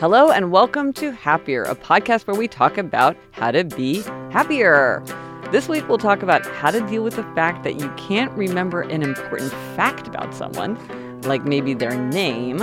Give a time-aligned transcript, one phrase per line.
[0.00, 5.02] Hello, and welcome to Happier, a podcast where we talk about how to be happier.
[5.50, 8.82] This week, we'll talk about how to deal with the fact that you can't remember
[8.82, 10.78] an important fact about someone,
[11.22, 12.62] like maybe their name,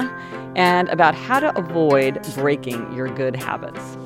[0.56, 3.98] and about how to avoid breaking your good habits.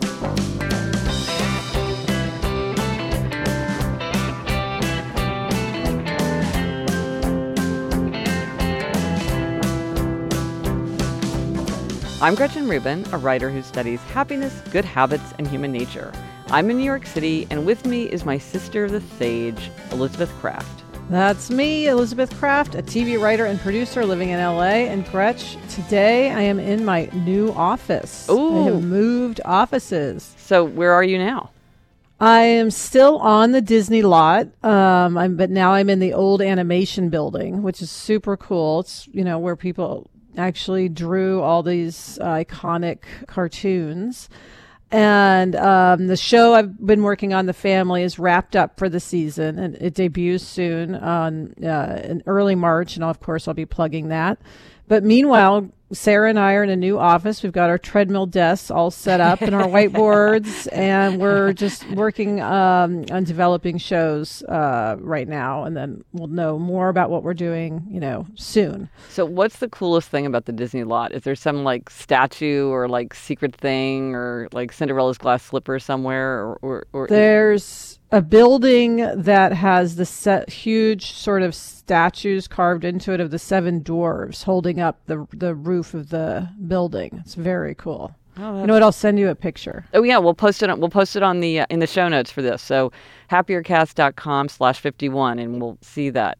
[12.22, 16.12] I'm Gretchen Rubin, a writer who studies happiness, good habits, and human nature.
[16.48, 20.84] I'm in New York City, and with me is my sister, the sage, Elizabeth Craft.
[21.10, 24.90] That's me, Elizabeth Craft, a TV writer and producer living in LA.
[24.92, 28.30] And Gretch, today I am in my new office.
[28.30, 28.64] Ooh.
[28.64, 30.36] I have moved offices.
[30.40, 31.52] So, where are you now?
[32.20, 36.42] I am still on the Disney lot, um, I'm, but now I'm in the old
[36.42, 38.82] animation building, which is super cool.
[38.82, 44.30] It's you know where people actually drew all these iconic cartoons.
[44.92, 49.00] And um, the show I've been working on, The Family, is wrapped up for the
[49.00, 52.96] season, and it debuts soon on uh, in early March.
[52.96, 54.40] And of course, I'll be plugging that.
[54.88, 57.42] But meanwhile, Sarah and I are in a new office.
[57.42, 62.42] We've got our treadmill desks all set up and our whiteboards, and we're just working
[62.42, 65.64] um, on developing shows uh, right now.
[65.64, 68.90] And then we'll know more about what we're doing, you know, soon.
[69.10, 71.12] So, what's the coolest thing about the Disney lot?
[71.12, 76.40] Is there some like statue or like secret thing or like Cinderella's glass slipper somewhere?
[76.40, 82.84] Or, or, or There's a building that has the set, huge sort of statues carved
[82.84, 87.22] into it of the seven dwarves holding up the the roof of the building.
[87.24, 88.16] It's very cool.
[88.38, 88.84] Oh, You know what?
[88.84, 89.86] I'll send you a picture.
[89.94, 90.70] Oh yeah, we'll post it.
[90.70, 92.62] On, we'll post it on the uh, in the show notes for this.
[92.62, 92.92] So
[93.30, 96.38] happiercast.com slash fifty one, and we'll see that.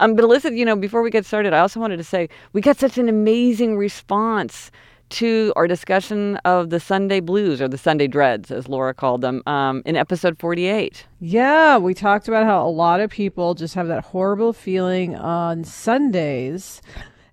[0.00, 2.60] Um, but Elizabeth, you know, before we get started, I also wanted to say we
[2.60, 4.70] got such an amazing response
[5.10, 9.42] to our discussion of the Sunday blues or the Sunday dreads, as Laura called them,
[9.46, 11.06] um, in episode forty eight.
[11.20, 15.64] Yeah, we talked about how a lot of people just have that horrible feeling on
[15.64, 16.80] Sundays,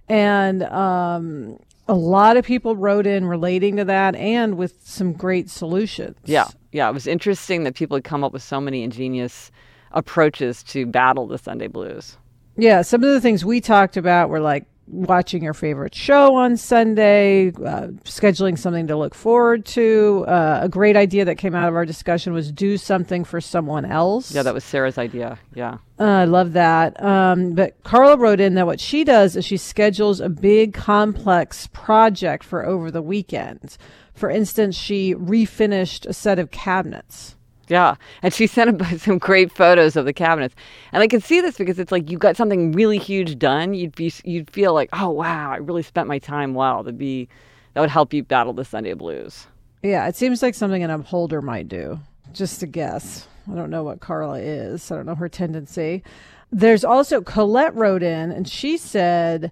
[0.10, 5.50] and um, a lot of people wrote in relating to that and with some great
[5.50, 6.18] solutions.
[6.26, 9.52] Yeah, yeah, it was interesting that people had come up with so many ingenious
[9.92, 12.18] approaches to battle the Sunday blues.
[12.58, 16.58] Yeah, some of the things we talked about were like watching your favorite show on
[16.58, 20.26] Sunday, uh, scheduling something to look forward to.
[20.28, 23.86] Uh, a great idea that came out of our discussion was do something for someone
[23.86, 24.34] else.
[24.34, 25.38] Yeah, that was Sarah's idea.
[25.54, 25.78] Yeah.
[26.00, 27.02] Uh, I love that.
[27.04, 31.68] Um, but Carla wrote in that what she does is she schedules a big complex
[31.68, 33.78] project for over the weekend.
[34.14, 37.37] For instance, she refinished a set of cabinets.
[37.68, 40.56] Yeah, and she sent us some great photos of the cabinets,
[40.92, 43.74] and I can see this because it's like you got something really huge done.
[43.74, 46.84] You'd be you'd feel like, oh wow, I really spent my time well.
[46.84, 47.28] To be
[47.74, 49.48] that would help you battle the Sunday blues.
[49.84, 52.00] Yeah, it seems like something an upholder might do.
[52.34, 53.28] Just a guess.
[53.50, 54.92] I don't know what Carla is.
[54.92, 56.04] I don't know her tendency.
[56.52, 59.52] There's also Colette wrote in and she said,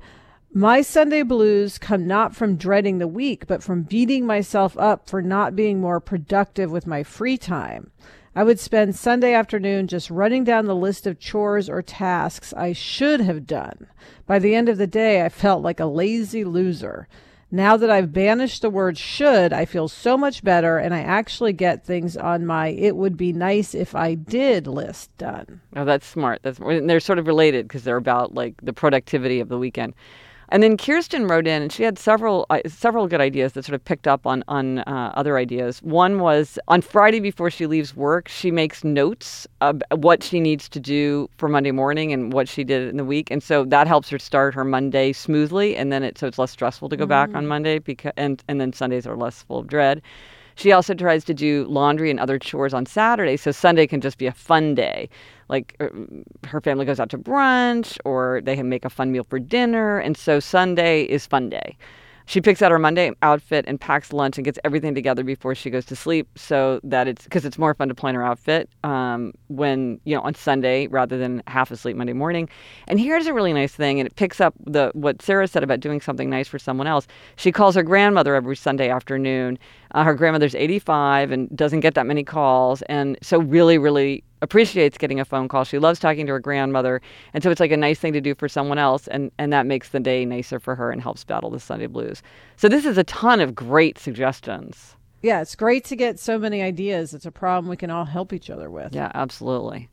[0.57, 5.21] My Sunday blues come not from dreading the week, but from beating myself up for
[5.21, 7.91] not being more productive with my free time.
[8.33, 12.71] I would spend Sunday afternoon just running down the list of chores or tasks I
[12.71, 13.87] should have done.
[14.25, 17.09] By the end of the day, I felt like a lazy loser.
[17.51, 21.51] Now that I've banished the word should, I feel so much better and I actually
[21.51, 25.59] get things on my it would be nice if I did list done.
[25.75, 26.43] Oh, that's smart.
[26.43, 29.95] That's and they're sort of related because they're about like the productivity of the weekend.
[30.49, 33.75] And then Kirsten wrote in, and she had several uh, several good ideas that sort
[33.75, 35.79] of picked up on on uh, other ideas.
[35.81, 40.69] One was on Friday before she leaves work, she makes notes of what she needs
[40.69, 43.87] to do for Monday morning and what she did in the week, and so that
[43.87, 45.75] helps her start her Monday smoothly.
[45.75, 48.61] And then it so it's less stressful to go back on Monday because and and
[48.61, 50.01] then Sundays are less full of dread.
[50.55, 54.17] She also tries to do laundry and other chores on Saturday, so Sunday can just
[54.17, 55.09] be a fun day.
[55.49, 55.87] Like uh,
[56.47, 60.17] her family goes out to brunch or they make a fun meal for dinner, and
[60.17, 61.77] so Sunday is fun day.
[62.27, 65.69] She picks out her Monday outfit and packs lunch and gets everything together before she
[65.69, 69.31] goes to sleep, so that it's because it's more fun to plan her outfit um,
[69.47, 72.49] when you know on Sunday rather than half asleep Monday morning.
[72.87, 75.81] And here's a really nice thing, and it picks up the what Sarah said about
[75.81, 77.05] doing something nice for someone else.
[77.35, 79.59] She calls her grandmother every Sunday afternoon.
[79.95, 84.97] Uh, her grandmother's 85 and doesn't get that many calls, and so really, really appreciates
[84.97, 85.63] getting a phone call.
[85.63, 87.01] She loves talking to her grandmother,
[87.33, 89.65] and so it's like a nice thing to do for someone else, and and that
[89.65, 92.21] makes the day nicer for her and helps battle the Sunday blues.
[92.57, 94.97] So this is a ton of great suggestions.
[95.21, 97.13] Yeah, it's great to get so many ideas.
[97.13, 98.93] It's a problem we can all help each other with.
[98.93, 99.89] Yeah, absolutely.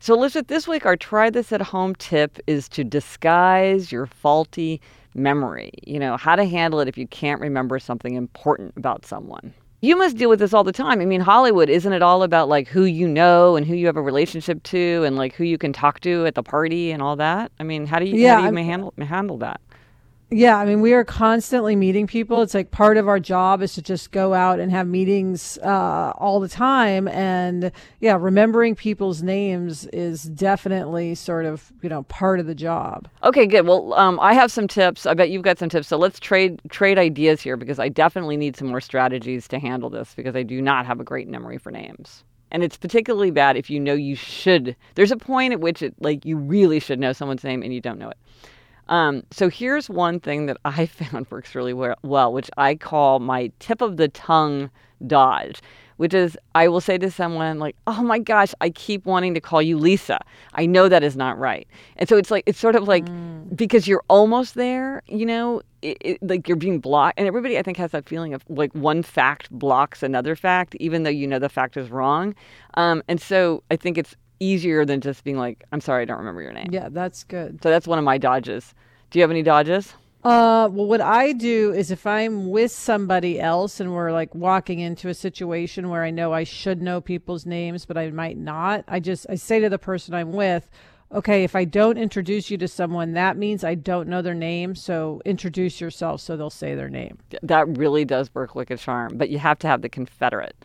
[0.00, 4.80] So, Elizabeth, this week our try this at home tip is to disguise your faulty
[5.16, 5.70] memory.
[5.86, 9.52] You know, how to handle it if you can't remember something important about someone.
[9.82, 11.00] You must deal with this all the time.
[11.00, 13.96] I mean, Hollywood, isn't it all about like who you know and who you have
[13.98, 17.14] a relationship to and like who you can talk to at the party and all
[17.16, 17.52] that?
[17.60, 19.60] I mean, how do you, Yeah, how do you I'm- handle, handle that?
[20.28, 22.42] Yeah, I mean, we are constantly meeting people.
[22.42, 26.12] It's like part of our job is to just go out and have meetings uh,
[26.16, 27.06] all the time.
[27.06, 27.70] And
[28.00, 33.08] yeah, remembering people's names is definitely sort of, you know, part of the job.
[33.22, 33.68] Okay, good.
[33.68, 35.06] Well, um, I have some tips.
[35.06, 35.86] I bet you've got some tips.
[35.86, 39.90] So let's trade trade ideas here because I definitely need some more strategies to handle
[39.90, 42.24] this because I do not have a great memory for names.
[42.50, 44.74] And it's particularly bad if you know you should.
[44.96, 47.80] There's a point at which it like you really should know someone's name and you
[47.80, 48.18] don't know it.
[48.88, 53.50] Um, so here's one thing that I found works really well, which I call my
[53.58, 54.70] tip of the tongue
[55.06, 55.60] dodge,
[55.96, 59.40] which is I will say to someone like, "Oh my gosh, I keep wanting to
[59.40, 60.18] call you Lisa.
[60.54, 61.66] I know that is not right."
[61.96, 63.06] And so it's like it's sort of like
[63.54, 67.62] because you're almost there, you know, it, it, like you're being blocked, and everybody I
[67.62, 71.38] think has that feeling of like one fact blocks another fact, even though you know
[71.38, 72.34] the fact is wrong.
[72.74, 76.18] Um, and so I think it's easier than just being like, "I'm sorry, I don't
[76.18, 77.62] remember your name." Yeah, that's good.
[77.62, 78.74] So that's one of my dodges.
[79.10, 79.94] Do you have any dodges?
[80.26, 84.80] Uh, well, what I do is if I'm with somebody else and we're like walking
[84.80, 88.84] into a situation where I know I should know people's names, but I might not,
[88.88, 90.68] I just I say to the person I'm with,
[91.12, 94.74] okay, if I don't introduce you to someone, that means I don't know their name.
[94.74, 97.18] So introduce yourself so they'll say their name.
[97.44, 100.56] That really does work like a charm, but you have to have the Confederate.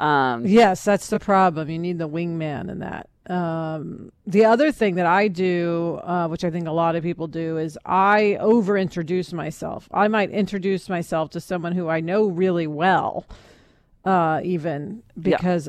[0.00, 1.68] Um, Yes, that's the problem.
[1.70, 3.08] You need the wingman in that.
[3.28, 7.26] Um, the other thing that I do, uh, which I think a lot of people
[7.28, 9.88] do, is I over introduce myself.
[9.92, 13.26] I might introduce myself to someone who I know really well,
[14.04, 15.36] uh, even Yeah.
[15.36, 15.68] because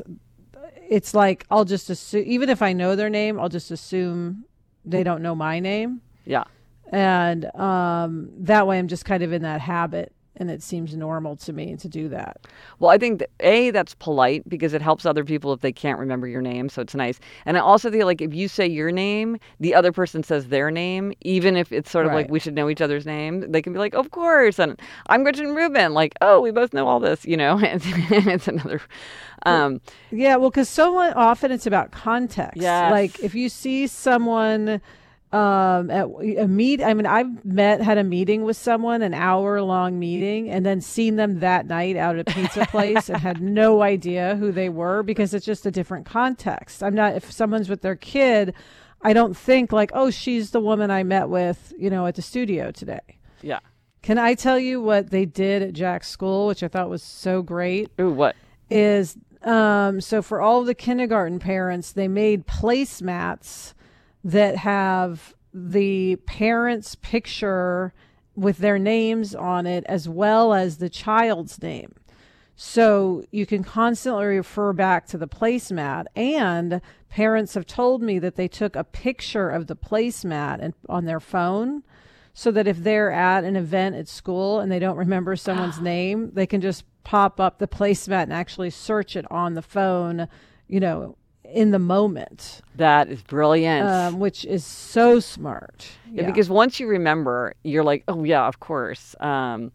[0.88, 4.44] it's like I'll just assume, even if I know their name, I'll just assume
[4.84, 6.00] they don't know my name.
[6.24, 6.44] yeah.
[6.90, 10.12] And um, that way I'm just kind of in that habit.
[10.36, 12.46] And it seems normal to me to do that.
[12.78, 15.98] Well, I think that, a that's polite because it helps other people if they can't
[15.98, 17.20] remember your name, so it's nice.
[17.44, 20.70] And I also feel like if you say your name, the other person says their
[20.70, 23.74] name, even if it's sort of like we should know each other's name, they can
[23.74, 27.26] be like, "Of course," and I'm Gretchen Rubin, like, "Oh, we both know all this,"
[27.26, 27.58] you know.
[27.62, 28.80] it's, it's another.
[29.44, 29.80] Um,
[30.10, 32.60] Yeah, well, because so often it's about context.
[32.60, 32.90] Yeah.
[32.90, 34.80] Like if you see someone
[35.32, 36.06] um, at
[36.38, 40.50] a meet, I mean, I've met, had a meeting with someone, an hour long meeting,
[40.50, 44.36] and then seen them that night out at a pizza place and had no idea
[44.36, 46.82] who they were because it's just a different context.
[46.82, 48.54] I'm not, if someone's with their kid,
[49.00, 52.22] I don't think like, oh, she's the woman I met with, you know, at the
[52.22, 53.18] studio today.
[53.40, 53.60] yeah.
[54.02, 57.40] Can I tell you what they did at Jack's school, which I thought was so
[57.40, 57.88] great?
[58.00, 58.34] Ooh, what?
[58.72, 63.74] is um, so for all the kindergarten parents, they made placemats
[64.24, 67.92] that have the parents' picture
[68.34, 71.94] with their names on it as well as the child's name.
[72.56, 76.06] So you can constantly refer back to the placemat.
[76.14, 81.04] And parents have told me that they took a picture of the placemat and, on
[81.04, 81.82] their phone
[82.34, 86.30] so that if they're at an event at school and they don't remember someone's name,
[86.32, 90.28] they can just pop up the placemat and actually search it on the phone,
[90.68, 91.16] you know,
[91.52, 93.88] in the moment, That is brilliant.
[93.88, 95.86] um, which is so smart.
[96.10, 99.14] Yeah, because once you remember, you're like, oh yeah, of course.
[99.20, 99.72] Um,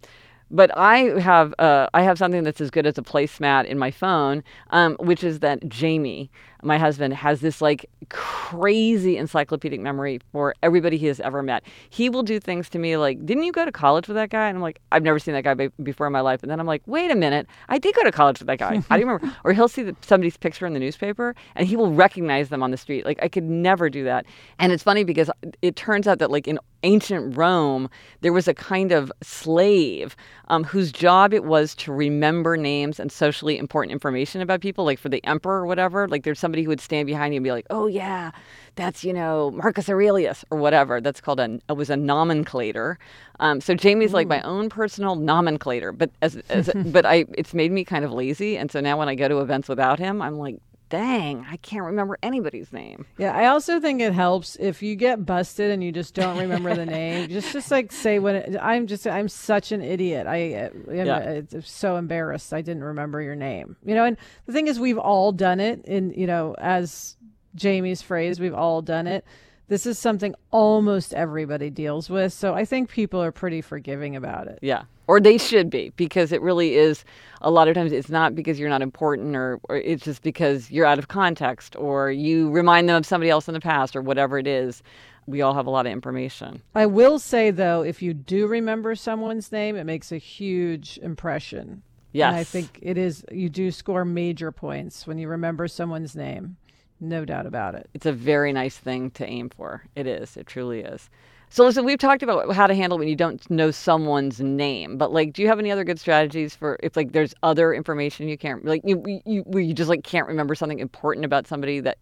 [0.50, 3.92] but I have uh, I have something that's as good as a placemat in my
[3.92, 6.30] phone, um, which is that Jamie,
[6.64, 11.64] my husband, has this like crazy encyclopedic memory for everybody he has ever met.
[11.90, 14.48] He will do things to me like, "Didn't you go to college with that guy?"
[14.48, 16.60] And I'm like, "I've never seen that guy be- before in my life." And then
[16.60, 18.82] I'm like, "Wait a minute, I did go to college with that guy.
[18.90, 21.76] How do you remember?" or he'll see the, somebody's picture in the newspaper and he
[21.76, 23.06] will recognize them on the street.
[23.06, 24.26] Like I could never do that.
[24.60, 25.30] And it's funny because
[25.62, 27.90] it turns out that like in ancient Rome,
[28.22, 30.16] there was a kind of slave
[30.50, 35.00] um, whose job it was to remember names and socially important information about people, like
[35.00, 36.08] for the emperor or whatever.
[36.08, 38.32] Like there's somebody who would stand behind you and be like, "Oh yeah,
[38.76, 42.96] that's you know Marcus Aurelius or whatever." That's called a it was a nomenclator.
[43.42, 47.74] Um, so Jamie's like my own personal nomenclator, but as, as but I it's made
[47.74, 50.38] me kind of lazy, and so now when I go to events without him, I'm
[50.38, 50.56] like.
[50.90, 53.06] Dang, I can't remember anybody's name.
[53.18, 56.74] Yeah, I also think it helps if you get busted and you just don't remember
[56.74, 57.28] the name.
[57.38, 60.28] Just, just like say when it, I'm just, I'm such an idiot.
[60.28, 61.42] I am Yeah.
[61.56, 62.54] uh, so embarrassed.
[62.54, 63.76] I didn't remember your name.
[63.86, 64.16] You know, and
[64.46, 65.84] the thing is, we've all done it.
[65.86, 67.18] In you know, as
[67.56, 69.26] Jamie's phrase, we've all done it.
[69.68, 72.34] This is something almost everybody deals with.
[72.34, 74.60] So I think people are pretty forgiving about it.
[74.62, 74.84] Yeah.
[75.08, 77.06] Or they should be because it really is
[77.42, 80.70] a lot of times it's not because you're not important or, or it's just because
[80.70, 84.02] you're out of context or you remind them of somebody else in the past or
[84.02, 84.84] whatever it is.
[85.26, 86.62] We all have a lot of information.
[86.76, 91.84] I will say though, if you do remember someone's name, it makes a huge impression.
[92.14, 92.28] Yes.
[92.28, 96.58] And I think it is you do score major points when you remember someone's name.
[97.00, 97.90] No doubt about it.
[97.94, 99.84] It's a very nice thing to aim for.
[99.96, 100.36] It is.
[100.36, 101.10] It truly is.
[101.50, 105.14] So listen, we've talked about how to handle when you don't know someone's name, but
[105.14, 108.38] like, do you have any other good strategies for if like there's other information you
[108.38, 112.00] can't like you you you just like can't remember something important about somebody that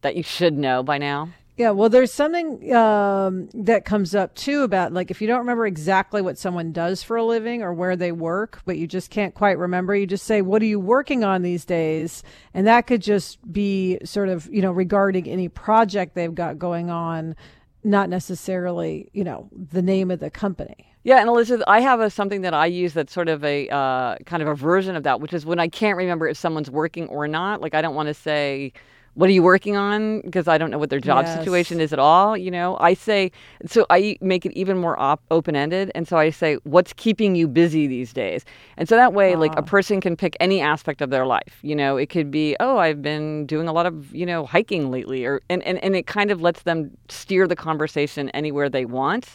[0.00, 1.28] that you should know by now?
[1.58, 5.66] Yeah, well, there's something um, that comes up too about like if you don't remember
[5.66, 9.34] exactly what someone does for a living or where they work, but you just can't
[9.34, 12.22] quite remember, you just say, What are you working on these days?
[12.54, 16.90] And that could just be sort of, you know, regarding any project they've got going
[16.90, 17.34] on,
[17.82, 20.94] not necessarily, you know, the name of the company.
[21.02, 24.14] Yeah, and Elizabeth, I have a something that I use that's sort of a uh,
[24.26, 27.08] kind of a version of that, which is when I can't remember if someone's working
[27.08, 27.60] or not.
[27.60, 28.72] Like I don't want to say
[29.18, 30.20] what are you working on?
[30.20, 31.32] Because i don't know what their job Yes.
[31.36, 32.76] situation is at all you know?
[32.80, 33.32] I say
[33.66, 37.48] so i make it even more op- open-ended and so i say what's keeping you
[37.48, 38.44] busy these days?
[38.76, 41.74] And so that way like a person can pick any aspect of their life you
[41.74, 41.96] know?
[41.96, 45.40] It could be oh i've been doing a lot of you know hiking lately or
[45.50, 49.26] and, and, and it kind of lets them steer the conversation anywhere they want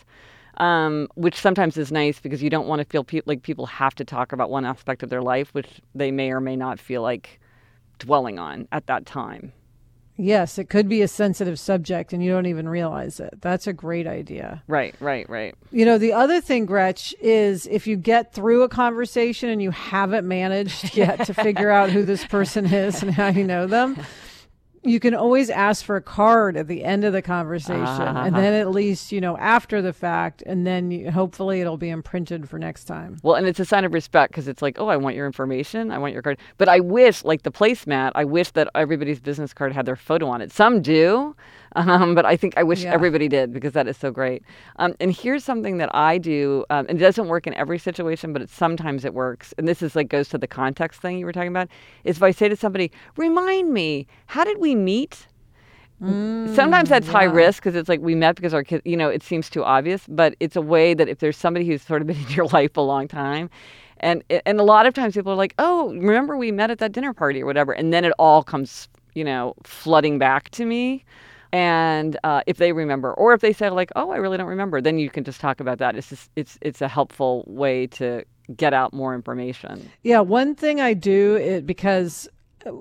[0.57, 3.95] um, which sometimes is nice because you don't want to feel pe- like people have
[3.95, 7.01] to talk about one aspect of their life which they may or may not feel
[7.01, 7.39] like
[7.99, 9.51] dwelling on at that time
[10.15, 13.39] Yes, it could be a sensitive subject and you don't even realize it.
[13.41, 14.61] That's a great idea.
[14.67, 15.55] Right, right, right.
[15.71, 19.71] You know, the other thing, Gretch, is if you get through a conversation and you
[19.71, 23.97] haven't managed yet to figure out who this person is and how you know them,
[24.83, 27.83] you can always ask for a card at the end of the conversation.
[27.83, 28.23] Ah.
[28.23, 31.89] And then at least, you know, after the fact, and then you, hopefully it'll be
[31.89, 33.17] imprinted for next time.
[33.23, 35.91] Well, and it's a sign of respect because it's like, oh, I want your information,
[35.91, 36.37] I want your card.
[36.57, 40.27] But I wish, like the placemat, I wish that everybody's business card had their photo
[40.27, 40.51] on it.
[40.51, 41.35] Some do,
[41.75, 42.91] um, but I think I wish Yeah.
[42.91, 44.43] everybody did because that is so great.
[44.77, 48.33] Um, and here's something that I do, um, and it doesn't work in every situation,
[48.33, 49.53] but it, sometimes it works.
[49.57, 51.69] And this is like goes to the context thing you were talking about.
[52.03, 55.27] Is if I say to somebody, remind me, how did we meet?
[56.45, 59.07] Sometimes that's high Mm, risk because it's like we met because our kid, you know,
[59.09, 60.05] it seems too obvious.
[60.09, 62.75] But it's a way that if there's somebody who's sort of been in your life
[62.75, 63.49] a long time,
[63.97, 66.91] and and a lot of times people are like, oh, remember we met at that
[66.91, 71.05] dinner party or whatever, and then it all comes, you know, flooding back to me.
[71.53, 74.81] And uh, if they remember, or if they say like, oh, I really don't remember,
[74.81, 75.95] then you can just talk about that.
[75.95, 79.91] It's just it's it's a helpful way to get out more information.
[80.01, 82.27] Yeah, one thing I do it because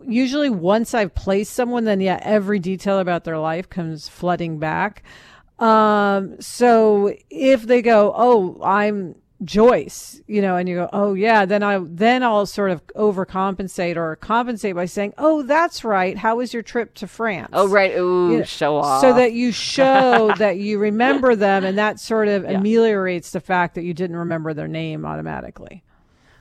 [0.08, 5.02] usually once I've placed someone, then yeah, every detail about their life comes flooding back.
[5.58, 11.44] Um, so if they go, "Oh, I'm Joyce," you know, and you go, "Oh yeah,"
[11.44, 16.16] then I then I'll sort of overcompensate or compensate by saying, "Oh, that's right.
[16.18, 19.00] How was your trip to France?" Oh right, ooh, You know, show off.
[19.00, 22.58] So that you show that you remember them, and that sort of Yeah.
[22.58, 25.82] ameliorates the fact that you didn't remember their name automatically.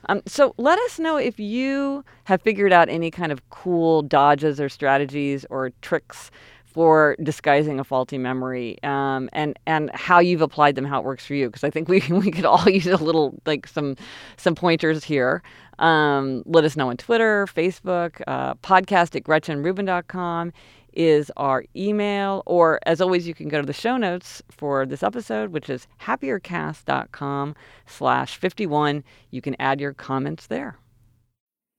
[0.08, 4.60] Um, so let us know if you have figured out any kind of cool dodges
[4.60, 6.30] or strategies or tricks
[6.72, 11.26] for disguising a faulty memory, um, and and how you've applied them, how it works
[11.26, 11.46] for you.
[11.46, 13.96] Because I think we we could all use a little like some
[14.36, 15.42] some pointers here.
[15.78, 20.52] Um, let us know on Twitter, Facebook, uh, podcast at GretchenRubin.com
[20.92, 22.42] is our email.
[22.46, 25.86] Or as always, you can go to the show notes for this episode, which is
[26.00, 27.54] happiercast.com
[27.86, 29.04] slash 51.
[29.30, 30.76] You can add your comments there.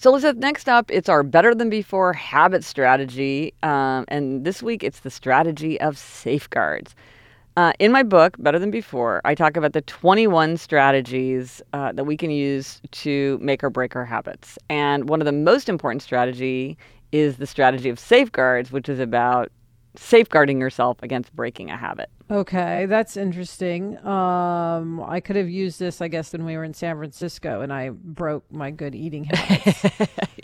[0.00, 3.52] So, Elizabeth, next up, it's our better than before habit strategy.
[3.64, 6.94] Um, and this week, it's the strategy of safeguards.
[7.56, 12.04] Uh, in my book, Better Than Before, I talk about the 21 strategies uh, that
[12.04, 14.56] we can use to make or break our habits.
[14.70, 16.78] And one of the most important strategy
[17.10, 19.50] is the strategy of safeguards, which is about
[19.96, 22.10] safeguarding yourself against breaking a habit.
[22.30, 23.96] Okay, that's interesting.
[24.06, 27.72] Um, I could have used this, I guess, when we were in San Francisco and
[27.72, 29.84] I broke my good eating habits.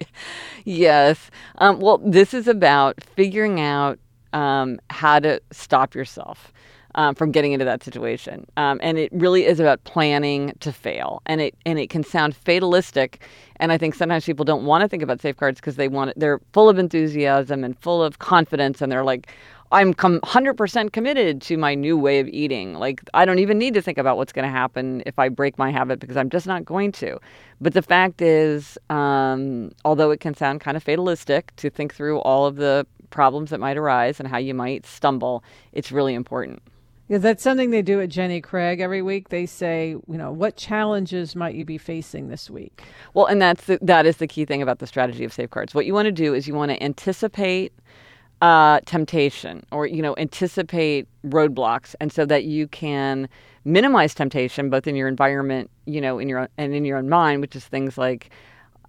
[0.65, 1.31] yes.
[1.59, 3.99] Um, well, this is about figuring out
[4.33, 6.53] um, how to stop yourself.
[6.97, 11.23] Um, from getting into that situation, um, and it really is about planning to fail,
[11.27, 14.89] and it and it can sound fatalistic, and I think sometimes people don't want to
[14.89, 18.81] think about safeguards because they want it, they're full of enthusiasm and full of confidence,
[18.81, 19.33] and they're like,
[19.73, 22.75] I'm com- 100% committed to my new way of eating.
[22.75, 25.59] Like, I don't even need to think about what's going to happen if I break
[25.59, 27.19] my habit because I'm just not going to.
[27.61, 32.19] But the fact is, um, although it can sound kind of fatalistic to think through
[32.21, 35.43] all of the problems that might arise and how you might stumble,
[35.73, 36.63] it's really important.
[37.09, 39.29] Yeah, that's something they do at Jenny Craig every week.
[39.29, 42.83] They say, you know, what challenges might you be facing this week?
[43.13, 45.75] Well, and that's the, that is the key thing about the strategy of safeguards.
[45.75, 47.75] What you want to do is you want to anticipate
[48.41, 53.29] uh, temptation or you know anticipate roadblocks and so that you can
[53.65, 57.41] minimize temptation both in your environment you know in your and in your own mind
[57.41, 58.31] which is things like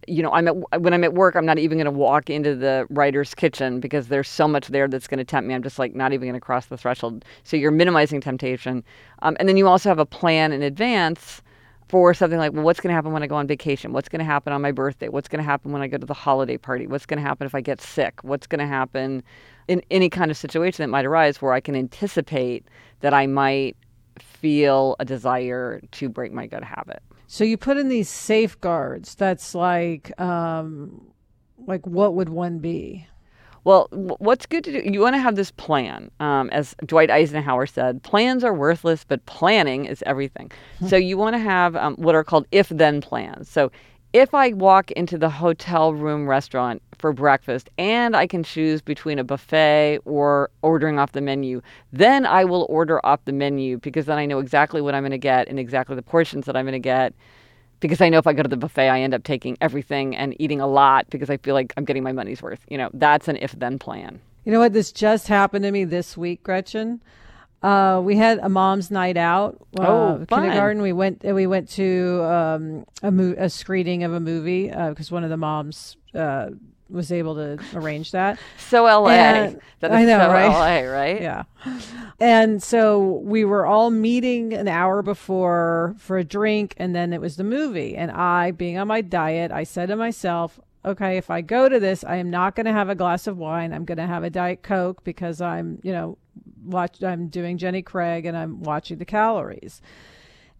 [0.08, 2.56] you know i'm at, when i'm at work i'm not even going to walk into
[2.56, 5.80] the writer's kitchen because there's so much there that's going to tempt me i'm just
[5.80, 8.84] like not even going to cross the threshold so you're minimizing temptation
[9.22, 11.42] um, and then you also have a plan in advance
[11.88, 13.94] for something like, well, what's going to happen when I go on vacation?
[13.94, 15.08] What's going to happen on my birthday?
[15.08, 16.88] What's going to happen when I go to the holiday party?
[16.88, 18.24] What's going to happen if I get sick?
[18.24, 19.24] What's going to happen
[19.68, 22.66] in any kind of situation that might arise where I can anticipate
[23.02, 23.78] that I might
[24.20, 27.04] feel a desire to break my good habit?
[27.28, 29.16] So you put in these safeguards.
[29.16, 31.02] That's like, um,
[31.66, 33.08] like what would one be?
[33.64, 34.90] Well, what's good to do?
[34.92, 36.12] You want to have this plan.
[36.20, 40.52] Um, as Dwight Eisenhower said, plans are worthless, but planning is everything.
[40.80, 40.88] Hmm.
[40.88, 43.50] so you want to have um, what are called if then plans.
[43.50, 43.72] So
[44.16, 49.20] if I walk into the hotel room restaurant for breakfast and I can choose between
[49.20, 54.06] a buffet or ordering off the menu, then I will order off the menu because
[54.06, 56.64] then I know exactly what I'm going to get and exactly the portions that I'm
[56.64, 57.14] going to get
[57.82, 60.34] because I know if I go to the buffet, I end up taking everything and
[60.40, 62.62] eating a lot because I feel like I'm getting my money's worth.
[62.70, 64.22] You know, that's an if then plan.
[64.46, 64.72] You know what?
[64.72, 67.02] This just happened to me this week, Gretchen.
[67.62, 69.58] Uh, we had a mom's night out.
[69.80, 70.82] Uh, oh, kindergarten.
[70.82, 71.24] We went.
[71.24, 75.30] We went to um, a, mo- a screening of a movie because uh, one of
[75.30, 76.50] the moms uh,
[76.90, 78.40] was able to arrange that.
[78.58, 79.10] So LA.
[79.10, 80.84] And, I know, so right?
[80.84, 81.22] LA, right?
[81.22, 81.44] Yeah.
[82.20, 87.22] And so we were all meeting an hour before for a drink, and then it
[87.22, 87.96] was the movie.
[87.96, 91.80] And I, being on my diet, I said to myself, okay, if I go to
[91.80, 93.74] this, I am not going to have a glass of wine.
[93.74, 96.18] I'm going to have a Diet Coke because I'm, you know,
[96.66, 99.82] watch, I'm doing Jenny Craig and I'm watching the calories.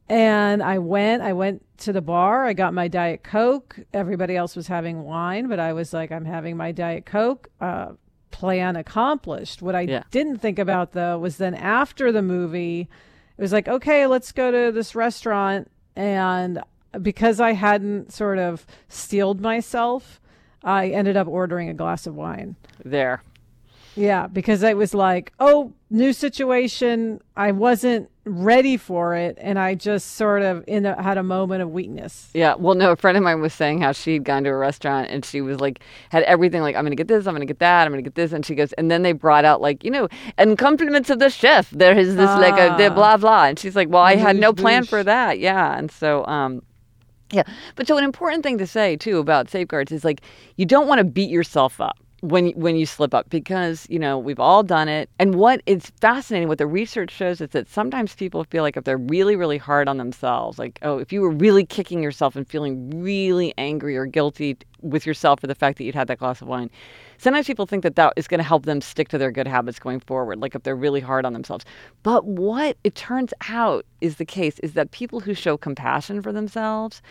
[0.08, 2.46] And I went, I went to the bar.
[2.46, 3.80] I got my Diet Coke.
[3.94, 7.50] Everybody else was having wine, but I was like, I'm having my Diet Coke.
[7.60, 7.94] Uh,
[8.36, 9.62] plan accomplished.
[9.62, 10.04] What I yeah.
[10.12, 12.90] didn't think about though was then after the movie,
[13.38, 15.72] it was like, okay, let's go to this restaurant.
[15.96, 16.62] And
[17.02, 20.20] because I hadn't sort of steeled myself,
[20.64, 22.58] I ended up ordering a glass of wine.
[22.84, 23.22] There.
[23.96, 27.22] Yeah, because it was like, oh, new situation.
[27.36, 31.62] I wasn't ready for it, and I just sort of in a, had a moment
[31.62, 32.30] of weakness.
[32.34, 35.10] Yeah, well, no, a friend of mine was saying how she'd gone to a restaurant
[35.10, 35.80] and she was like,
[36.10, 38.34] had everything like, I'm gonna get this, I'm gonna get that, I'm gonna get this,
[38.34, 41.30] and she goes, and then they brought out like, you know, and compliments of the
[41.30, 41.70] chef.
[41.70, 42.96] There is this like a the ah.
[42.96, 45.40] blah blah, and she's like, well, I had no plan for that.
[45.40, 46.62] Yeah, and so um.
[47.32, 47.42] Yeah.
[47.76, 50.22] But so an important thing to say too about safeguards is like
[50.58, 51.98] you don't want to beat yourself up
[52.30, 55.10] when when you slip up because you know we've all done it.
[55.20, 58.84] And what is fascinating what the research shows is that sometimes people feel like if
[58.84, 62.48] they're really really hard on themselves like oh if you were really kicking yourself and
[62.48, 66.42] feeling really angry or guilty with yourself for the fact that you'd had that glass
[66.42, 66.70] of wine
[67.18, 69.80] sometimes people think that that is going to help them stick to their good habits
[69.80, 71.66] going forward like if they're really hard on themselves
[72.04, 76.32] but what it turns out is the case is that people who show compassion for
[76.32, 77.02] themselves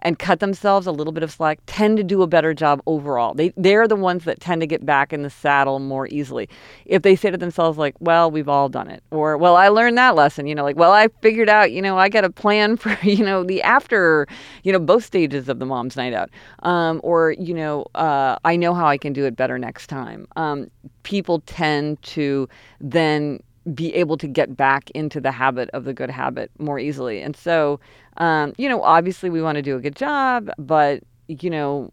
[0.00, 3.34] and cut themselves a little bit of slack tend to do a better job overall.
[3.34, 6.48] They they're the ones that tend to get back in the saddle more easily.
[6.86, 9.98] If they say to themselves like, "Well, we've all done it," or "Well, I learned
[9.98, 12.76] that lesson," you know, like, "Well, I figured out, you know, I got a plan
[12.76, 14.26] for you know the after,
[14.62, 16.30] you know, both stages of the mom's night out,"
[16.62, 20.26] um, or you know, uh, I know how I can do it better next time.
[20.36, 20.70] Um,
[21.04, 22.48] people tend to
[22.80, 23.40] then
[23.74, 27.20] be able to get back into the habit of the good habit more easily.
[27.22, 27.80] And so,
[28.16, 31.92] um, you know, obviously we want to do a good job, but, you know,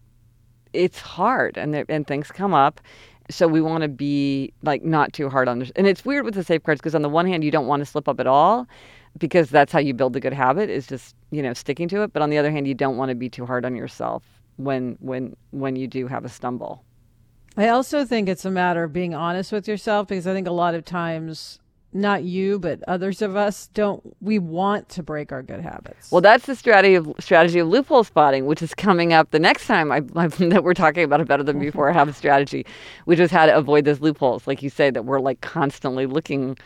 [0.72, 2.80] it's hard and and things come up
[3.30, 6.34] so we want to be like not too hard on this and it's weird with
[6.34, 8.66] the safeguards because on the one hand you don't want to slip up at all
[9.18, 12.12] because that's how you build a good habit is just you know sticking to it
[12.12, 14.22] but on the other hand you don't want to be too hard on yourself
[14.56, 16.84] when when when you do have a stumble
[17.56, 20.52] i also think it's a matter of being honest with yourself because i think a
[20.52, 21.58] lot of times
[21.96, 24.16] not you, but others of us don't.
[24.20, 26.12] We want to break our good habits.
[26.12, 29.66] Well, that's the strategy of strategy of loophole spotting, which is coming up the next
[29.66, 32.66] time I, I that we're talking about a better than before have a strategy,
[33.06, 36.56] which is how to avoid those loopholes, like you say, that we're like constantly looking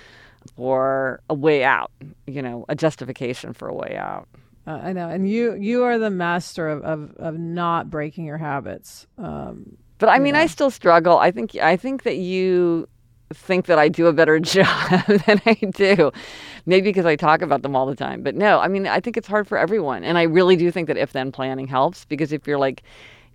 [0.57, 1.91] for a way out.
[2.27, 4.29] You know, a justification for a way out.
[4.67, 8.39] Uh, I know, and you you are the master of of, of not breaking your
[8.39, 9.07] habits.
[9.17, 10.35] Um, but I mean.
[10.35, 11.19] I still struggle.
[11.19, 12.89] I think I think that you
[13.33, 16.11] think that I do a better job than I do.
[16.67, 18.23] Maybe because I talk about them all the time.
[18.23, 20.05] But no, I mean, I think it's hard for everyone.
[20.05, 22.83] And I really do think that if then planning helps because if you're like,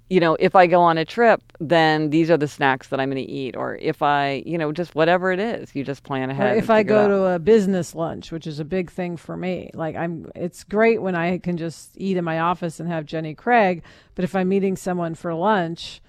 [0.10, 3.10] you know, if I go on a trip, then these are the snacks that I'm
[3.10, 3.56] going to eat.
[3.56, 6.54] Or if I, you know, just whatever it is, you just plan ahead.
[6.54, 9.71] Or if I go to a business lunch, which is a big thing for me,
[9.73, 13.34] like I'm, it's great when I can just eat in my office and have Jenny
[13.34, 13.82] Craig.
[14.13, 16.01] But if I'm meeting someone for lunch,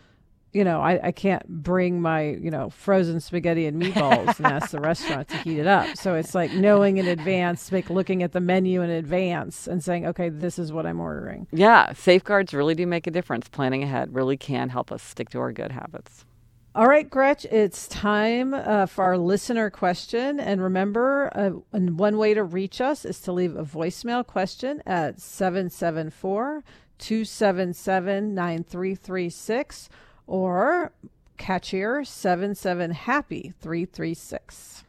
[0.52, 4.70] you know, I, I can't bring my, you know, frozen spaghetti and meatballs and ask
[4.70, 5.96] the restaurant to heat it up.
[5.96, 10.06] So it's like knowing in advance, like looking at the menu in advance and saying,
[10.06, 11.46] okay, this is what I'm ordering.
[11.52, 13.48] Yeah, safeguards really do make a difference.
[13.48, 16.24] Planning ahead really can help us stick to our good habits.
[16.74, 20.38] All right, Gretch, it's time uh, for our listener question.
[20.38, 25.18] And remember, uh, one way to reach us is to leave a voicemail question at
[25.18, 26.62] 774
[26.98, 29.88] 277 9336
[30.26, 30.92] or
[31.38, 34.84] catchier 77 happy 336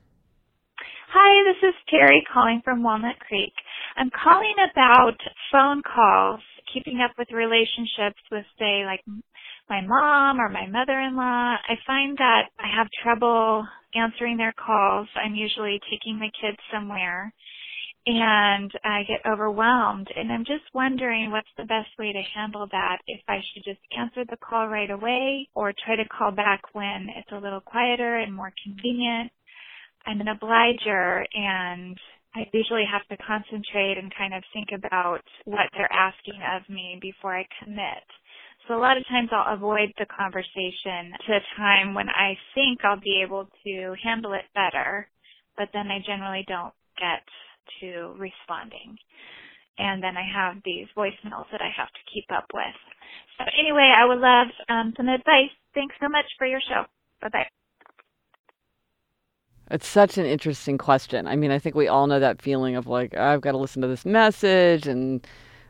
[1.10, 3.54] hi this is terry calling from walnut creek.
[3.95, 5.17] I'm calling about
[5.52, 9.02] phone calls keeping up with relationships with say like
[9.69, 11.56] my mom or my mother-in-law.
[11.58, 15.08] I find that i have trouble answering their calls.
[15.15, 17.34] I'm usually taking the kids somewhere
[18.08, 20.08] and I get overwhelmed.
[20.15, 23.00] And I'm just wondering what's the best way to handle that.
[23.06, 27.08] If I should just answer the call right away or try to call back when
[27.17, 29.32] it's a little quieter and more convenient.
[30.06, 31.98] I'm an obliger and
[32.34, 36.98] I usually have to concentrate and kind of think about what they're asking of me
[37.02, 38.08] before I commit.
[38.67, 42.80] So a lot of times I'll avoid the conversation to a time when I think
[42.86, 45.10] I'll be able to handle it better,
[45.58, 47.24] but then I generally don't get
[47.82, 48.98] to responding.
[49.78, 52.76] And then I have these voicemails that I have to keep up with.
[53.38, 55.54] So anyway, I would love um, some advice.
[55.74, 56.84] Thanks so much for your show.
[57.22, 57.48] Bye bye.
[59.70, 61.28] It's such an interesting question.
[61.28, 63.82] I mean, I think we all know that feeling of like, I've got to listen
[63.82, 65.26] to this message and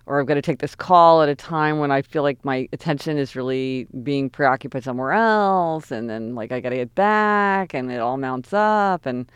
[0.07, 2.69] or I've got to take this call at a time when I feel like my
[2.71, 7.73] attention is really being preoccupied somewhere else and then like I got to get back
[7.73, 9.29] and it all mounts up and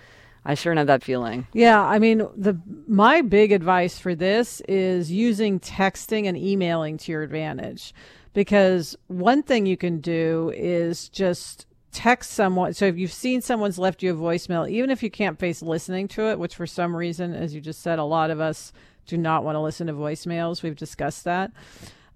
[0.44, 1.48] I sure know that feeling.
[1.54, 7.12] Yeah, I mean, the my big advice for this is using texting and emailing to
[7.12, 7.94] your advantage.
[8.34, 12.74] Because one thing you can do is just text someone.
[12.74, 16.08] So if you've seen someone's left you a voicemail, even if you can't face listening
[16.10, 18.72] to it, which for some reason, as you just said, a lot of us
[19.06, 20.64] do not want to listen to voicemails.
[20.64, 21.52] We've discussed that.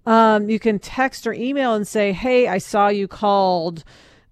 [0.06, 3.84] Um, you can text or email and say, "Hey, I saw you called."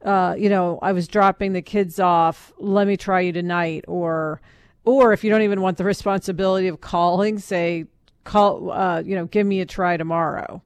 [0.04, 2.52] Uh, you know, I was dropping the kids off.
[2.58, 3.84] Let me try you tonight.
[3.88, 4.40] Or,
[4.84, 7.86] or if you don't even want the responsibility of calling, say,
[8.24, 10.62] call, uh, you know, give me a try tomorrow.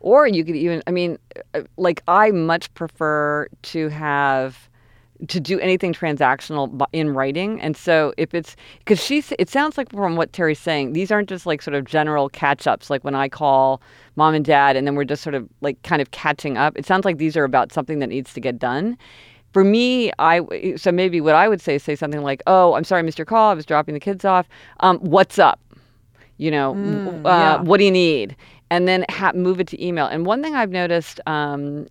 [0.00, 1.18] Or you could even, I mean,
[1.54, 4.69] uh, like I much prefer to have
[5.28, 7.60] to do anything transactional in writing.
[7.60, 11.28] And so if it's because she's, it sounds like from what Terry's saying, these aren't
[11.28, 13.80] just like sort of general catch ups, like when I call
[14.16, 16.76] mom and dad and then we're just sort of like kind of catching up.
[16.78, 18.96] It sounds like these are about something that needs to get done.
[19.52, 22.84] For me, I so maybe what I would say is say something like, "Oh, I'm
[22.84, 23.26] sorry, Mr.
[23.26, 23.50] Call.
[23.50, 24.48] I was dropping the kids off.
[24.78, 25.58] Um, what's up?
[26.36, 27.60] You know, mm, uh, yeah.
[27.60, 28.36] what do you need?"
[28.70, 30.06] And then ha- move it to email.
[30.06, 31.88] And one thing I've noticed um,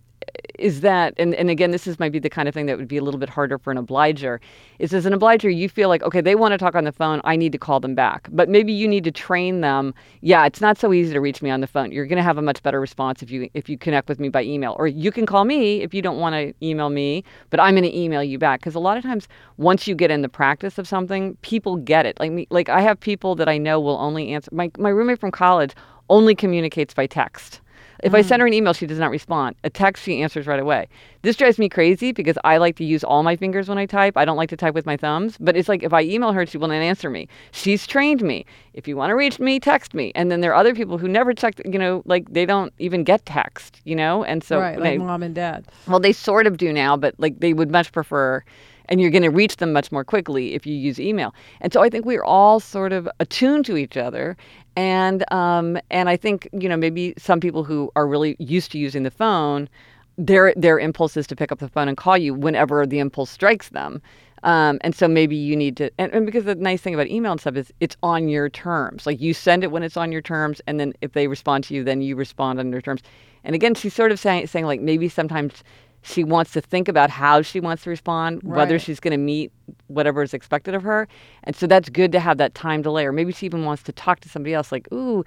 [0.58, 2.88] is that and, and again this is might be the kind of thing that would
[2.88, 4.40] be a little bit harder for an obliger
[4.78, 7.20] is as an obliger you feel like okay they want to talk on the phone
[7.24, 8.28] i need to call them back.
[8.32, 11.50] But maybe you need to train them yeah it's not so easy to reach me
[11.50, 11.92] on the phone.
[11.92, 14.28] You're going to have a much better response if you if you connect with me
[14.28, 14.74] by email.
[14.78, 17.84] Or you can call me if you don't want to email me but i'm going
[17.84, 18.60] to email you back.
[18.60, 22.06] Because a lot of times once you get in the practice of something people get
[22.06, 22.18] it.
[22.20, 25.20] Like me like i have people that i know will only answer my, my roommate
[25.20, 25.74] from college
[26.08, 27.60] only communicates by text
[28.02, 28.42] If I send mm.
[28.42, 29.56] her an email, she does not respond.
[29.64, 30.88] A text, she answers right away.
[31.22, 34.16] This drives me crazy because I like to use all my fingers when I type.
[34.16, 35.36] I don't like to type with my thumbs.
[35.38, 37.28] But it's like if I email her, she will not answer me.
[37.52, 38.46] She's trained me.
[38.72, 40.12] If you want to reach me, text me.
[40.14, 41.60] And then there are other people who never check.
[41.64, 43.80] You know, like they don't even get text.
[43.84, 45.66] You know, and so right, they, like mom and dad.
[45.86, 48.42] well, they sort of do now, but like they would much prefer,
[48.90, 51.34] and you're going to reach them much more quickly if you use email.
[51.60, 54.36] And so I think we're all sort of attuned to each other,
[54.76, 58.78] and um, and I think you know maybe some people who are really used to
[58.78, 59.68] using the phone,
[60.16, 63.30] their their impulse is to pick up the phone and call you whenever the impulse
[63.30, 64.02] strikes them.
[64.42, 67.32] Um, and so maybe you need to, and, and because the nice thing about email
[67.32, 69.06] and stuff is it's on your terms.
[69.06, 71.74] Like you send it when it's on your terms, and then if they respond to
[71.74, 73.02] you, then you respond on their terms.
[73.44, 75.62] And again, she's sort of saying, saying like maybe sometimes
[76.02, 79.52] she wants to think about how she wants to respond, whether she's going to meet
[79.88, 81.06] whatever is expected of her.
[81.44, 83.04] And so that's good to have that time delay.
[83.06, 85.24] Or maybe she even wants to talk to somebody else, like, ooh,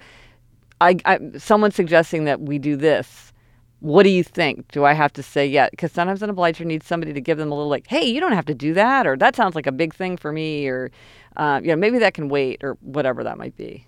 [0.80, 3.32] I, I someone's suggesting that we do this.
[3.80, 4.72] What do you think?
[4.72, 5.68] Do I have to say yeah?
[5.70, 8.32] Because sometimes an obliger needs somebody to give them a little like, hey, you don't
[8.32, 10.90] have to do that, or that sounds like a big thing for me, or
[11.36, 13.86] uh, you know, maybe that can wait, or whatever that might be.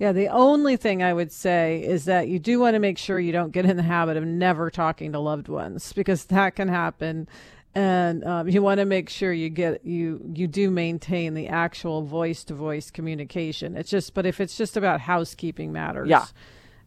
[0.00, 3.20] Yeah, the only thing I would say is that you do want to make sure
[3.20, 6.68] you don't get in the habit of never talking to loved ones because that can
[6.68, 7.28] happen,
[7.74, 12.00] and um, you want to make sure you get you you do maintain the actual
[12.02, 13.76] voice to voice communication.
[13.76, 16.24] It's just, but if it's just about housekeeping matters, Yeah.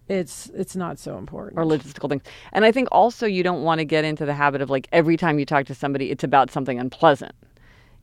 [0.10, 1.60] it's it's not so important.
[1.60, 2.24] or logistical things.
[2.52, 5.18] And I think also you don't want to get into the habit of like every
[5.18, 7.34] time you talk to somebody, it's about something unpleasant,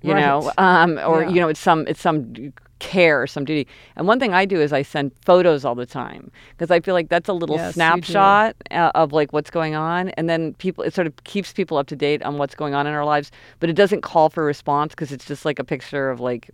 [0.02, 1.30] you know, um, or Yeah.
[1.30, 3.68] you know, it's some it's some care or some duty.
[3.96, 6.94] And one thing I do is I send photos all the time because I feel
[6.94, 10.82] like that's a little Yes, snapshot uh, of like what's going on, and then people
[10.84, 13.30] it sort of keeps people up to date on what's going on in our lives,
[13.58, 16.50] but it doesn't call for response because it's just like a picture of like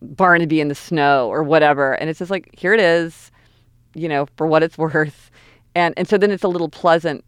[0.00, 3.30] Barnaby in the snow or whatever, and it's just like here it is
[3.94, 5.30] you know, for what it's worth.
[5.74, 7.24] And and so then it's a little pleasant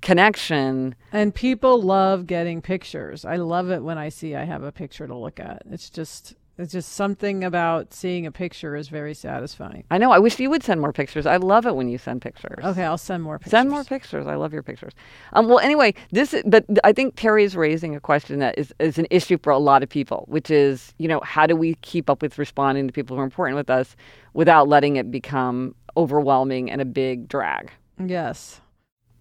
[0.00, 0.94] connection.
[1.12, 3.24] And people love getting pictures.
[3.24, 5.62] I love it when I see I have a picture to look at.
[5.70, 9.84] It's just it's just something about seeing a picture is very satisfying.
[9.92, 10.10] I know.
[10.10, 11.24] I wish you would send more pictures.
[11.24, 12.64] I love it when you send pictures.
[12.64, 13.50] Okay, I'll send more pictures.
[13.52, 14.26] Send more pictures.
[14.26, 14.92] I love your pictures.
[15.34, 18.74] Um, well, anyway, this is- but I think Terry is raising a question that is,
[18.80, 21.74] is an issue for a lot of people, which is you know how do we
[21.76, 23.94] keep up with responding to people who are important with us
[24.34, 27.70] without letting it become overwhelming and a big drag.
[28.04, 28.60] Yes.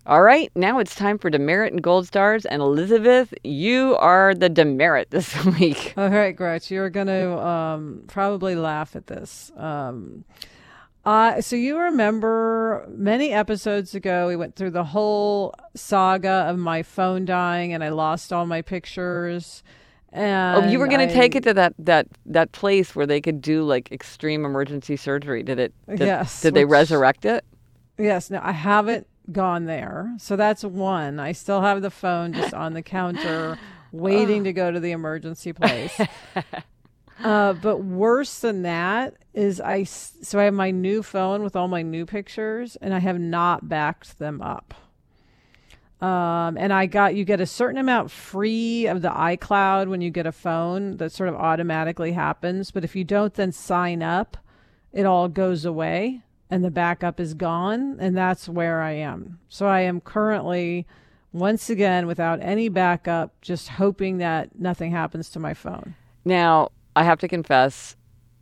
[0.08, 2.46] All right, now it's time for demerit and gold stars.
[2.46, 5.94] And Elizabeth, you are the demerit this week.
[5.98, 9.52] All right, Gretch, you're going to um, probably laugh at this.
[9.58, 10.24] Um,
[11.04, 16.84] uh, so you remember many episodes ago, we went through the whole saga of my
[16.84, 19.62] phone dying, and I lost all my pictures.
[20.14, 23.20] And Oh, you were going to take it to that that that place where they
[23.20, 25.44] could do like extreme emergency surgery.
[25.44, 25.74] Did it?
[25.90, 27.44] Did, Yes, Did they resurrect it?
[27.98, 30.14] Yes, no, I haven't gone there.
[30.18, 31.20] So that's one.
[31.20, 33.60] I still have the phone just on the counter
[33.92, 36.00] waiting to go to the emergency place.
[37.24, 41.68] uh, but worse than that I I so I have my new phone with all
[41.68, 44.74] my new pictures and I have not backed them up.
[46.02, 50.10] Um, and I got you get a certain amount free of the iCloud when you
[50.10, 52.72] get a phone that sort of automatically happens.
[52.72, 54.38] But if you don't then sign up,
[54.94, 57.98] it all goes away and the backup is gone.
[58.00, 59.40] And that's where I am.
[59.50, 60.88] So I am currently,
[61.34, 65.96] once again, without any backup, just hoping that nothing happens to my phone.
[66.26, 67.96] Now I have to confess,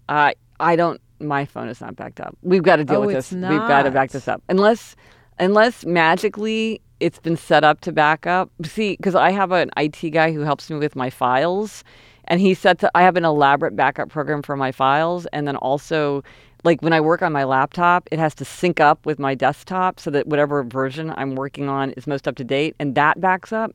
[0.08, 1.02] I I don't.
[1.20, 2.38] My phone is not backed up.
[2.42, 3.32] We've got to deal Oh, with this.
[3.32, 4.42] We've got to back this up.
[4.50, 4.96] Unless
[5.40, 8.50] unless magically it's been set up to back up.
[8.64, 11.84] See, because I have an IT guy who helps me with my files,
[12.26, 12.84] and he sets.
[12.94, 16.24] I have an elaborate backup program for my files, and then also.
[16.66, 20.00] Like when I work on my laptop, it has to sync up with my desktop
[20.00, 23.54] so that whatever version I'm working on is most up to date, and that backs
[23.54, 23.72] up.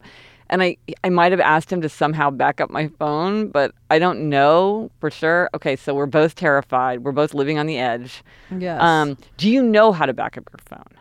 [0.51, 4.01] And I, I might have asked him to somehow back up my phone, but I
[4.01, 5.49] don't know for sure.
[5.55, 7.05] Okay, so we're both terrified.
[7.05, 8.25] We're both living on the edge.
[8.59, 8.83] Yes.
[8.83, 11.00] Um, do you know how to back up your phone?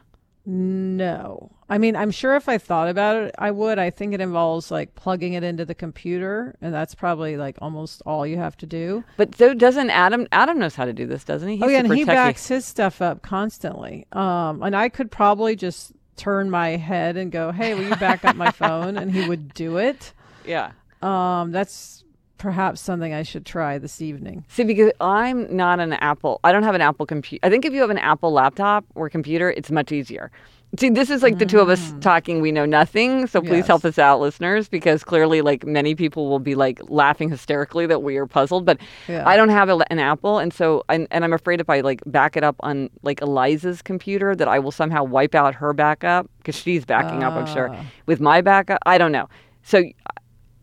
[0.50, 1.52] No.
[1.70, 3.78] I mean, I'm sure if I thought about it, I would.
[3.78, 8.02] I think it involves like plugging it into the computer, and that's probably like almost
[8.04, 9.04] all you have to do.
[9.16, 10.28] But so doesn't Adam?
[10.32, 11.58] Adam knows how to do this, doesn't he?
[11.58, 12.08] He's oh, yeah, and he techie.
[12.08, 14.08] backs his stuff up constantly.
[14.12, 18.26] Um, and I could probably just turn my head and go, "Hey, will you back
[18.26, 20.14] up my phone?" And he would do it.
[20.46, 20.72] Yeah.
[21.04, 22.04] Um, that's
[22.40, 24.44] perhaps something I should try this evening.
[24.48, 27.46] See, because I'm not an Apple, I don't have an Apple computer.
[27.46, 30.32] I think if you have an Apple laptop or computer, it's much easier.
[30.80, 32.42] See, this is like the two of us talking.
[32.42, 33.58] We know nothing, so please Mm.
[33.58, 33.68] Yes.
[33.68, 38.04] help us out, listeners, because clearly, like many people will be like laughing hysterically that
[38.04, 38.66] we are puzzled.
[38.66, 39.28] But Yeah.
[39.28, 42.02] I don't have a, an Apple, and so and, and I'm afraid if I like
[42.06, 46.30] back it up on like Eliza's computer, that I will somehow wipe out her backup
[46.38, 47.34] because she's backing up.
[47.34, 47.84] I'm sure Ah.
[48.06, 48.78] with my backup.
[48.86, 49.28] I don't know.
[49.64, 49.84] So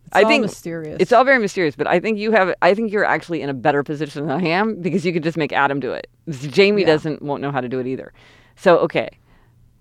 [0.06, 0.96] It's I all think mysterious.
[1.00, 2.54] it's all very mysterious, but I think you have.
[2.62, 5.36] I think you're actually in a better position than I am because you could just
[5.36, 6.08] make Adam do it.
[6.30, 6.88] Jamie Yeah.
[6.88, 8.12] doesn't won't know how to do it either.
[8.54, 9.10] So okay,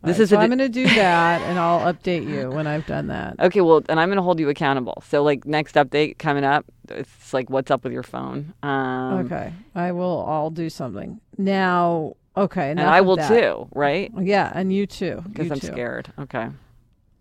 [0.04, 2.68] this right, is so a I'm going to do that, and I'll update you when
[2.68, 3.36] I've done that.
[3.40, 3.62] okay.
[3.62, 5.02] Well, and I'm going to hold you accountable.
[5.08, 8.54] So like next update coming up, it's like what's up with your phone.
[8.64, 10.26] Um, okay, I will.
[10.28, 12.16] I'll do something now.
[12.38, 13.30] Okay, and I will that.
[13.30, 14.12] too, right?
[14.20, 15.24] Yeah, and you too.
[15.28, 15.68] Because I'm too.
[15.68, 16.12] scared.
[16.20, 16.50] Okay.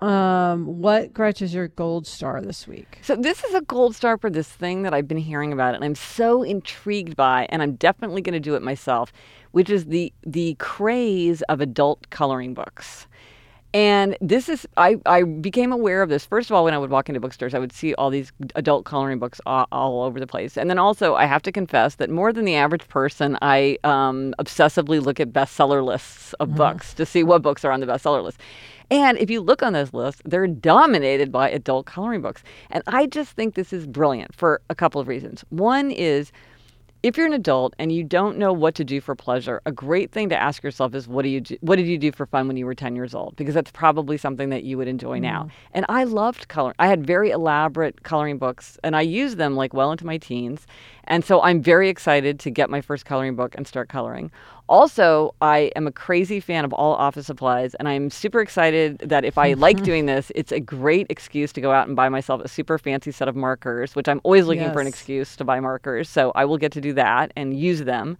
[0.00, 2.98] Um, what Gretch is your gold star this week?
[3.02, 5.84] So this is a gold star for this thing that I've been hearing about, and
[5.84, 9.12] I'm so intrigued by, and I'm definitely going to do it myself,
[9.52, 13.06] which is the the craze of adult coloring books.
[13.72, 16.24] And this is, I, I became aware of this.
[16.24, 18.84] First of all, when I would walk into bookstores, I would see all these adult
[18.84, 20.56] coloring books all, all over the place.
[20.56, 24.32] And then also, I have to confess that more than the average person, I um,
[24.38, 28.22] obsessively look at bestseller lists of books to see what books are on the bestseller
[28.22, 28.38] list.
[28.90, 32.42] And if you look on those lists, they're dominated by adult coloring books.
[32.70, 35.44] And I just think this is brilliant for a couple of reasons.
[35.50, 36.32] One is,
[37.04, 40.10] if you're an adult and you don't know what to do for pleasure, a great
[40.10, 42.48] thing to ask yourself is what do you do, what did you do for fun
[42.48, 43.36] when you were 10 years old?
[43.36, 45.42] Because that's probably something that you would enjoy now.
[45.42, 45.72] Mm-hmm.
[45.74, 46.76] And I loved coloring.
[46.78, 50.66] I had very elaborate coloring books and I used them like well into my teens.
[51.04, 54.30] And so I'm very excited to get my first coloring book and start coloring.
[54.66, 59.24] Also, I am a crazy fan of all office supplies, and I'm super excited that
[59.24, 62.40] if I like doing this, it's a great excuse to go out and buy myself
[62.42, 65.60] a super fancy set of markers, which I'm always looking for an excuse to buy
[65.60, 66.08] markers.
[66.08, 68.16] So I will get to do that and use them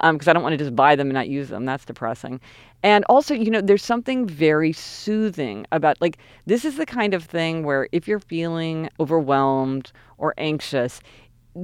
[0.00, 1.64] um, because I don't want to just buy them and not use them.
[1.64, 2.40] That's depressing.
[2.82, 7.24] And also, you know, there's something very soothing about like this is the kind of
[7.24, 11.00] thing where if you're feeling overwhelmed or anxious,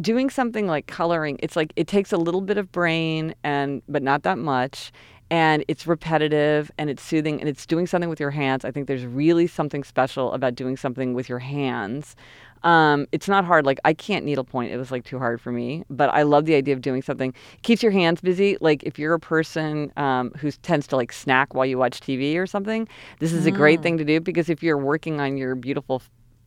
[0.01, 4.03] doing something like coloring, it's like it takes a little bit of brain and but
[4.03, 4.93] not that much.
[5.29, 8.65] And it's repetitive and it's soothing and it's doing something with your hands.
[8.65, 12.15] I think there's really something special about doing something with your hands.
[12.63, 13.67] Um, it's not hard.
[13.67, 14.73] Like I can't needlepoint.
[14.73, 15.85] It was like too hard for me.
[15.91, 17.35] But I love the idea of doing something.
[17.63, 18.57] Keeps your hands busy.
[18.61, 22.37] Like if you're a person um, who tends to like snack while you watch TV
[22.37, 25.57] or something, this is a great thing to do because if you're working on your
[25.57, 26.03] beautiful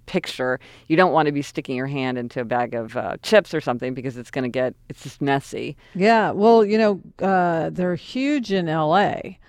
[0.10, 3.54] picture, you don't want to be sticking your hand into a bag of uh, chips
[3.54, 5.78] or something because it's going to get it's just messy.
[5.94, 9.40] Yeah, well, you know, uh, they're huge in L.A.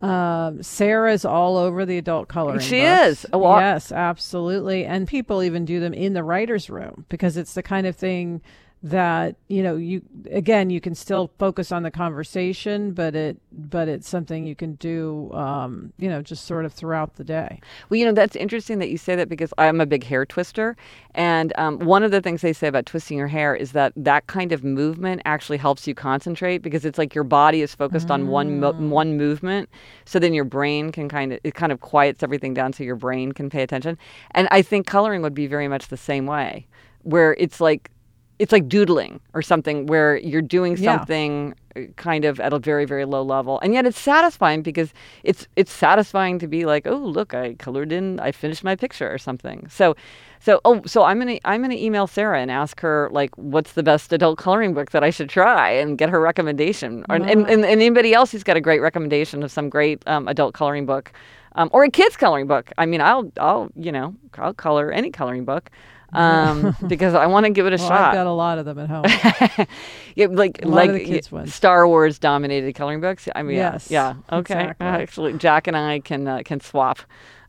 [0.00, 2.60] Um, Sarah's all over the adult coloring.
[2.60, 3.24] She books.
[3.24, 3.26] is.
[3.32, 4.84] Well, yes, absolutely.
[4.84, 8.40] And people even do them in the writer's room because it's the kind of thing
[8.84, 13.88] that you know you again you can still focus on the conversation but it but
[13.88, 17.98] it's something you can do um, you know just sort of throughout the day Well,
[17.98, 20.76] you know, that's interesting that you say that because I'm a big hair twister.
[21.14, 24.26] And um, one of the things they say about twisting your hair is that that
[24.26, 28.28] kind of movement actually helps you concentrate because it's like your body is focused on
[28.28, 29.68] one mo- one movement.
[30.04, 32.96] So then your brain can kind of, it kind of quiets everything down so your
[32.96, 33.96] brain can pay attention.
[34.32, 36.66] And I think coloring would be very much the same way,
[37.02, 37.90] where it's like,
[38.38, 42.84] it's like doodling or something where you're doing something uh, kind of at a very
[42.84, 43.60] very low level.
[43.60, 44.92] And yet it's satisfying because
[45.22, 49.12] it's it's satisfying to be like oh look i colored in i finished my picture
[49.12, 49.66] or something.
[49.68, 49.94] So
[50.40, 53.82] so oh so i'm gonna i'm gonna email sarah and ask her like what's the
[53.82, 55.70] best adult coloring book that i should try?
[55.70, 57.04] and get her recommendation.
[57.08, 60.28] Or, and, and, and anybody else who's got a great recommendation of some great um,
[60.28, 61.12] adult coloring book
[61.56, 62.72] um, or a kids coloring book.
[62.78, 65.70] I mean i'll i'll you know i'll color any coloring book
[66.14, 68.64] um, because i want to give it a well, shot i've got a lot of
[68.64, 69.04] them at home
[70.14, 71.54] yeah, like like of the kids ones.
[71.54, 73.28] Star Wars dominated coloring books.
[73.34, 74.54] I mean, Yes, yeah, yeah, okay.
[74.54, 74.86] exactly.
[74.86, 77.00] Uh, actually, Jack and I can uh, can swap.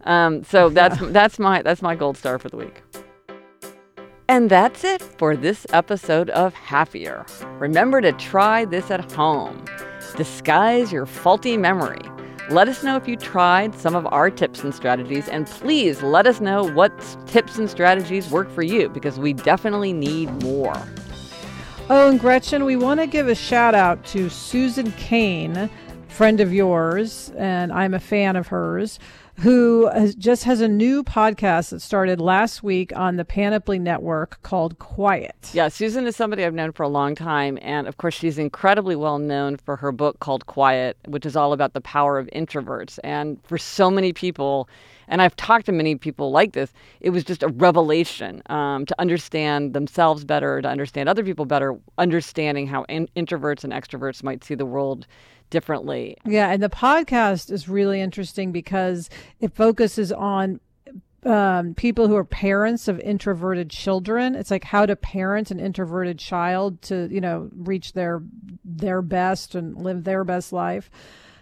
[0.04, 2.82] Um, so that's that's my that's my gold star for the week.
[4.28, 7.26] And that's it for this episode of Happier.
[7.60, 9.64] Remember to try this at home.
[10.18, 12.02] Disguise your faulty memory.
[12.50, 16.28] Let us know if you tried some of our tips and strategies, and please let
[16.28, 16.94] us know what
[17.26, 20.78] tips and strategies work for you because we definitely need more.
[21.90, 25.72] Oh, and Gretchen, we want to give a shout out to Susan Cain,
[26.08, 29.00] friend of yours, and I'm a fan of hers,
[29.38, 34.42] who has, just has a new podcast that started last week on the Panoply Network
[34.44, 35.36] called Quiet.
[35.54, 37.60] Yeah, Susan is somebody I've known for a long time.
[37.62, 41.52] And of course, she's incredibly well known for her book called Quiet, which is all
[41.52, 42.98] about the power of introverts.
[43.04, 44.70] And for so many people,
[45.08, 46.72] and I've talked to many people like this,
[47.02, 51.78] it was just a revelation um, to understand themselves better, to understand other people better,
[51.98, 55.08] understanding how in- introverts and extroverts might see the world
[55.50, 56.18] differently.
[56.26, 60.60] Yeah, and the podcast is really interesting because it focuses on
[61.26, 64.36] um, people who are parents of introverted children.
[64.36, 68.22] It's like how to parent an introverted child to, you know, reach their
[68.64, 70.90] their best and live their best life.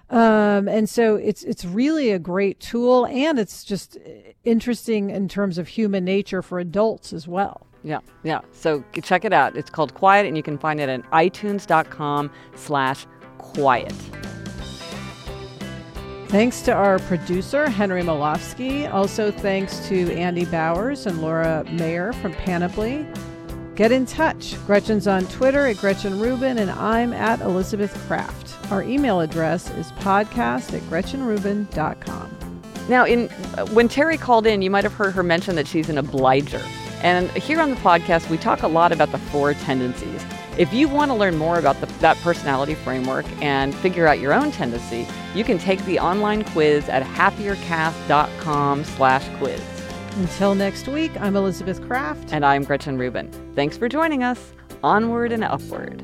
[0.09, 3.97] Um, and so it's it's really a great tool, and it's just
[4.43, 7.65] interesting in terms of human nature for adults as well.
[7.83, 8.41] Yeah, yeah.
[8.51, 9.57] So check it out.
[9.57, 13.05] It's called Quiet, and you can find it at itunes.com/slash
[13.43, 13.93] quiet.
[16.27, 18.91] Thanks to our producer, Henry Molofsky.
[18.91, 23.05] Also, thanks to Andy Bowers and Laura Mayer from Panoply.
[23.75, 24.55] Get in touch.
[24.65, 28.71] Gretchen's on Twitter at Gretchen Rubin, and I'm at Elizabeth Craft.
[28.71, 32.37] Our email address is podcast at gretchenrubin.com.
[32.89, 33.29] Now, in
[33.71, 36.61] when Terry called in, you might have heard her mention that she's an obliger.
[37.01, 40.23] And here on the podcast, we talk a lot about the four tendencies.
[40.57, 44.33] If you want to learn more about the, that personality framework and figure out your
[44.33, 49.61] own tendency, you can take the online quiz at happiercast.com slash quiz.
[50.17, 52.31] Until next week, I'm Elizabeth Craft.
[52.31, 53.31] And I'm Gretchen Rubin.
[53.55, 54.53] Thanks for joining us.
[54.83, 56.03] Onward and upward.